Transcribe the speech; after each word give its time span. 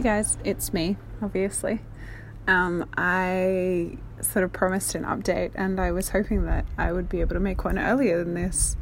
guys, 0.00 0.38
it's 0.42 0.72
me, 0.72 0.96
obviously. 1.20 1.80
Um, 2.48 2.88
I 2.96 3.98
sort 4.22 4.42
of 4.42 4.50
promised 4.50 4.94
an 4.94 5.04
update, 5.04 5.50
and 5.54 5.78
I 5.78 5.92
was 5.92 6.08
hoping 6.08 6.46
that 6.46 6.64
I 6.78 6.92
would 6.92 7.10
be 7.10 7.20
able 7.20 7.34
to 7.34 7.40
make 7.40 7.62
one 7.62 7.78
earlier 7.78 8.24
than 8.24 8.32
this. 8.32 8.76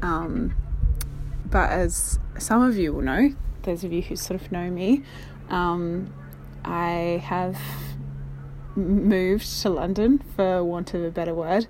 Um, 0.00 0.54
but 1.44 1.70
as 1.70 2.18
some 2.38 2.62
of 2.62 2.78
you 2.78 2.94
will 2.94 3.02
know, 3.02 3.34
those 3.64 3.84
of 3.84 3.92
you 3.92 4.00
who 4.00 4.16
sort 4.16 4.40
of 4.40 4.50
know 4.50 4.70
me, 4.70 5.02
um, 5.50 6.10
I 6.64 7.22
have 7.24 7.60
moved 8.74 9.60
to 9.60 9.68
London, 9.68 10.24
for 10.36 10.64
want 10.64 10.94
of 10.94 11.04
a 11.04 11.10
better 11.10 11.34
word, 11.34 11.66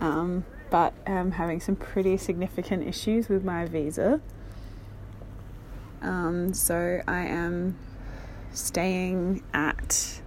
um, 0.00 0.46
but 0.70 0.94
am 1.06 1.32
having 1.32 1.60
some 1.60 1.76
pretty 1.76 2.16
significant 2.16 2.88
issues 2.88 3.28
with 3.28 3.44
my 3.44 3.66
visa. 3.66 4.22
Um, 6.00 6.54
so 6.54 7.02
I 7.06 7.26
am 7.26 7.76
staying 8.52 9.42
at 9.52 10.20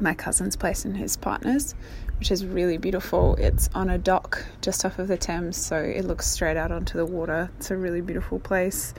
my 0.00 0.14
cousin's 0.14 0.56
place 0.56 0.84
and 0.84 0.96
his 0.96 1.16
partner's, 1.16 1.74
which 2.18 2.30
is 2.30 2.44
really 2.44 2.78
beautiful. 2.78 3.34
It's 3.36 3.68
on 3.74 3.90
a 3.90 3.98
dock 3.98 4.44
just 4.60 4.84
off 4.84 4.98
of 4.98 5.08
the 5.08 5.16
Thames, 5.16 5.56
so 5.56 5.76
it 5.76 6.04
looks 6.04 6.26
straight 6.26 6.56
out 6.56 6.72
onto 6.72 6.98
the 6.98 7.06
water. 7.06 7.50
It's 7.56 7.70
a 7.70 7.76
really 7.76 8.00
beautiful 8.00 8.38
place. 8.38 8.94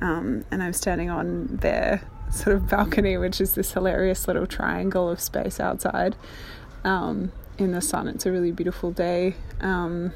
Um, 0.00 0.44
and 0.50 0.62
I'm 0.62 0.72
standing 0.72 1.10
on 1.10 1.58
their 1.58 2.02
sort 2.30 2.56
of 2.56 2.68
balcony, 2.68 3.16
which 3.16 3.40
is 3.40 3.54
this 3.54 3.72
hilarious 3.72 4.26
little 4.26 4.46
triangle 4.46 5.08
of 5.08 5.20
space 5.20 5.60
outside 5.60 6.16
um, 6.84 7.32
in 7.58 7.72
the 7.72 7.80
sun. 7.80 8.08
It's 8.08 8.26
a 8.26 8.32
really 8.32 8.52
beautiful 8.52 8.90
day. 8.90 9.34
Um, 9.60 10.12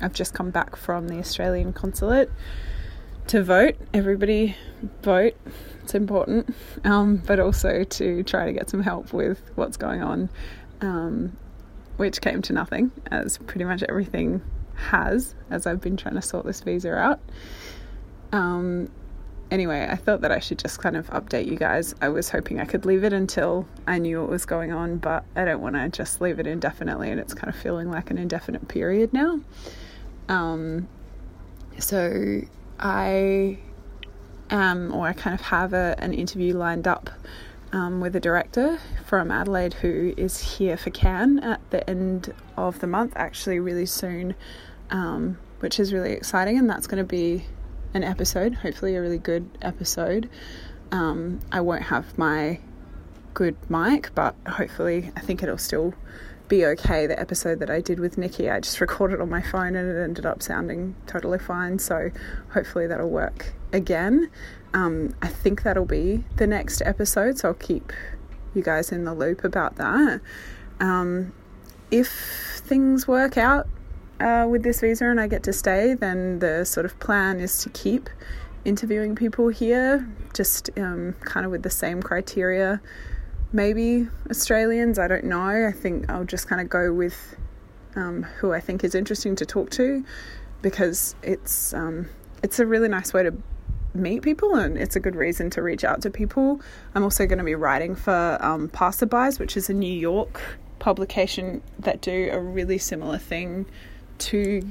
I've 0.00 0.14
just 0.14 0.34
come 0.34 0.50
back 0.50 0.76
from 0.76 1.08
the 1.08 1.18
Australian 1.18 1.72
consulate 1.72 2.30
to 3.28 3.42
vote. 3.42 3.76
Everybody 3.92 4.56
vote 5.02 5.34
it's 5.86 5.94
important, 5.94 6.52
um, 6.82 7.22
but 7.28 7.38
also 7.38 7.84
to 7.84 8.24
try 8.24 8.44
to 8.44 8.52
get 8.52 8.68
some 8.68 8.82
help 8.82 9.12
with 9.12 9.52
what's 9.54 9.76
going 9.76 10.02
on, 10.02 10.28
um, 10.80 11.36
which 11.96 12.20
came 12.20 12.42
to 12.42 12.52
nothing, 12.52 12.90
as 13.12 13.38
pretty 13.38 13.64
much 13.64 13.84
everything 13.88 14.42
has, 14.74 15.36
as 15.48 15.64
I've 15.64 15.80
been 15.80 15.96
trying 15.96 16.16
to 16.16 16.22
sort 16.22 16.44
this 16.44 16.60
visa 16.60 16.92
out. 16.92 17.20
Um, 18.32 18.90
anyway, 19.52 19.86
I 19.88 19.94
thought 19.94 20.22
that 20.22 20.32
I 20.32 20.40
should 20.40 20.58
just 20.58 20.80
kind 20.80 20.96
of 20.96 21.06
update 21.10 21.46
you 21.46 21.56
guys. 21.56 21.94
I 22.02 22.08
was 22.08 22.28
hoping 22.30 22.58
I 22.60 22.64
could 22.64 22.84
leave 22.84 23.04
it 23.04 23.12
until 23.12 23.64
I 23.86 23.98
knew 23.98 24.20
what 24.20 24.28
was 24.28 24.44
going 24.44 24.72
on, 24.72 24.98
but 24.98 25.24
I 25.36 25.44
don't 25.44 25.60
want 25.60 25.76
to 25.76 25.88
just 25.88 26.20
leave 26.20 26.40
it 26.40 26.48
indefinitely, 26.48 27.12
and 27.12 27.20
it's 27.20 27.32
kind 27.32 27.48
of 27.48 27.54
feeling 27.54 27.92
like 27.92 28.10
an 28.10 28.18
indefinite 28.18 28.66
period 28.66 29.12
now. 29.12 29.38
Um, 30.28 30.88
so 31.78 32.40
I 32.80 33.60
um, 34.50 34.92
or 34.94 35.08
I 35.08 35.12
kind 35.12 35.34
of 35.34 35.46
have 35.46 35.72
a, 35.72 35.94
an 35.98 36.12
interview 36.14 36.56
lined 36.56 36.86
up 36.86 37.10
um, 37.72 38.00
with 38.00 38.14
a 38.16 38.20
director 38.20 38.78
from 39.04 39.30
Adelaide 39.30 39.74
who 39.74 40.14
is 40.16 40.56
here 40.56 40.76
for 40.76 40.90
Cannes 40.90 41.40
at 41.40 41.60
the 41.70 41.88
end 41.88 42.32
of 42.56 42.80
the 42.80 42.86
month, 42.86 43.12
actually, 43.16 43.58
really 43.58 43.86
soon, 43.86 44.34
um, 44.90 45.38
which 45.60 45.80
is 45.80 45.92
really 45.92 46.12
exciting. 46.12 46.58
And 46.58 46.70
that's 46.70 46.86
going 46.86 47.02
to 47.02 47.08
be 47.08 47.44
an 47.94 48.04
episode, 48.04 48.54
hopefully, 48.54 48.96
a 48.96 49.00
really 49.00 49.18
good 49.18 49.48
episode. 49.62 50.28
Um, 50.92 51.40
I 51.50 51.60
won't 51.60 51.84
have 51.84 52.16
my 52.16 52.60
good 53.34 53.56
mic, 53.68 54.10
but 54.14 54.34
hopefully, 54.46 55.10
I 55.16 55.20
think 55.20 55.42
it'll 55.42 55.58
still 55.58 55.94
be 56.48 56.64
okay. 56.66 57.06
The 57.06 57.18
episode 57.18 57.58
that 57.60 57.70
I 57.70 57.80
did 57.80 58.00
with 58.00 58.18
Nikki, 58.18 58.50
I 58.50 58.60
just 58.60 58.80
recorded 58.82 59.20
on 59.20 59.28
my 59.28 59.42
phone 59.42 59.76
and 59.76 59.88
it 59.88 60.02
ended 60.02 60.26
up 60.26 60.42
sounding 60.42 60.94
totally 61.06 61.38
fine. 61.38 61.78
So 61.78 62.10
hopefully 62.52 62.86
that'll 62.86 63.10
work 63.10 63.52
again. 63.72 64.30
Um, 64.74 65.14
I 65.22 65.28
think 65.28 65.62
that'll 65.62 65.86
be 65.86 66.24
the 66.36 66.46
next 66.46 66.82
episode, 66.82 67.38
so 67.38 67.48
I'll 67.48 67.54
keep 67.54 67.92
you 68.54 68.62
guys 68.62 68.92
in 68.92 69.04
the 69.04 69.14
loop 69.14 69.44
about 69.44 69.76
that. 69.76 70.20
Um, 70.80 71.32
if 71.90 72.60
things 72.64 73.06
work 73.06 73.38
out 73.38 73.68
uh, 74.20 74.46
with 74.48 74.62
this 74.62 74.80
visa 74.80 75.06
and 75.06 75.20
I 75.20 75.28
get 75.28 75.42
to 75.44 75.52
stay, 75.52 75.94
then 75.94 76.40
the 76.40 76.64
sort 76.64 76.86
of 76.86 76.98
plan 76.98 77.40
is 77.40 77.62
to 77.62 77.70
keep 77.70 78.10
interviewing 78.64 79.14
people 79.14 79.48
here, 79.48 80.06
just 80.34 80.70
um, 80.78 81.14
kind 81.20 81.46
of 81.46 81.52
with 81.52 81.62
the 81.62 81.70
same 81.70 82.02
criteria 82.02 82.80
maybe 83.52 84.08
Australians. 84.30 84.98
I 84.98 85.08
don't 85.08 85.24
know. 85.24 85.66
I 85.66 85.72
think 85.72 86.08
I'll 86.10 86.24
just 86.24 86.48
kind 86.48 86.60
of 86.60 86.68
go 86.68 86.92
with 86.92 87.36
um, 87.94 88.22
who 88.22 88.52
I 88.52 88.60
think 88.60 88.84
is 88.84 88.94
interesting 88.94 89.36
to 89.36 89.46
talk 89.46 89.70
to 89.70 90.04
because 90.62 91.14
it's 91.22 91.72
um, 91.74 92.08
it's 92.42 92.58
a 92.58 92.66
really 92.66 92.88
nice 92.88 93.12
way 93.12 93.22
to 93.22 93.34
meet 93.94 94.22
people 94.22 94.54
and 94.54 94.76
it's 94.76 94.94
a 94.94 95.00
good 95.00 95.16
reason 95.16 95.48
to 95.50 95.62
reach 95.62 95.84
out 95.84 96.02
to 96.02 96.10
people. 96.10 96.60
I'm 96.94 97.02
also 97.02 97.26
going 97.26 97.38
to 97.38 97.44
be 97.44 97.54
writing 97.54 97.94
for 97.94 98.38
um, 98.40 98.68
Passerbys, 98.68 99.38
which 99.38 99.56
is 99.56 99.70
a 99.70 99.74
New 99.74 99.92
York 99.92 100.42
publication 100.78 101.62
that 101.78 102.00
do 102.00 102.28
a 102.32 102.38
really 102.38 102.78
similar 102.78 103.18
thing 103.18 103.66
to 104.18 104.62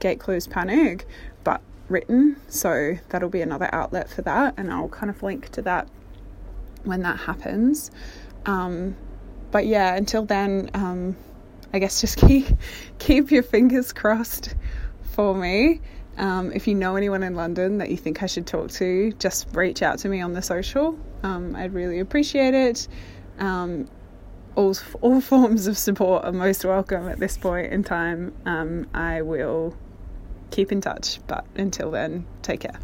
Gate 0.00 0.20
Closed 0.20 0.50
Panic, 0.50 1.06
but 1.44 1.60
written. 1.88 2.36
So 2.48 2.98
that'll 3.08 3.28
be 3.28 3.42
another 3.42 3.68
outlet 3.72 4.08
for 4.08 4.22
that, 4.22 4.54
and 4.56 4.72
I'll 4.72 4.88
kind 4.88 5.10
of 5.10 5.22
link 5.22 5.50
to 5.50 5.62
that 5.62 5.88
when 6.84 7.02
that 7.02 7.18
happens. 7.18 7.90
Um, 8.46 8.96
but 9.50 9.66
yeah, 9.66 9.94
until 9.94 10.24
then, 10.24 10.70
um, 10.74 11.16
I 11.72 11.78
guess 11.78 12.00
just 12.00 12.16
keep 12.26 12.46
keep 12.98 13.30
your 13.30 13.42
fingers 13.42 13.92
crossed 13.92 14.54
for 15.14 15.34
me. 15.34 15.80
Um, 16.18 16.52
if 16.52 16.68
you 16.68 16.74
know 16.74 16.96
anyone 16.96 17.22
in 17.22 17.34
London 17.34 17.78
that 17.78 17.90
you 17.90 17.96
think 17.96 18.22
I 18.22 18.26
should 18.26 18.46
talk 18.46 18.70
to, 18.72 19.12
just 19.12 19.48
reach 19.54 19.82
out 19.82 19.98
to 20.00 20.08
me 20.08 20.20
on 20.20 20.34
the 20.34 20.42
social. 20.42 20.98
Um, 21.22 21.56
I'd 21.56 21.72
really 21.72 22.00
appreciate 22.00 22.54
it. 22.54 22.88
Um, 23.38 23.88
all 24.54 24.74
all 25.00 25.20
forms 25.32 25.66
of 25.66 25.78
support 25.78 26.24
are 26.24 26.32
most 26.32 26.64
welcome 26.64 27.08
at 27.08 27.18
this 27.18 27.36
point 27.36 27.72
in 27.72 27.82
time. 27.82 28.34
Um, 28.44 28.86
I 28.92 29.22
will 29.22 29.76
keep 30.50 30.72
in 30.72 30.80
touch, 30.80 31.20
but 31.26 31.44
until 31.56 31.90
then, 31.90 32.26
take 32.42 32.60
care. 32.60 32.78